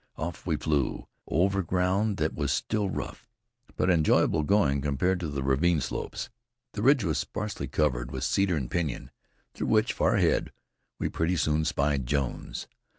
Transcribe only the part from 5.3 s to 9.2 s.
ravine slopes. The ridge was sparsely covered with cedar and pinyon,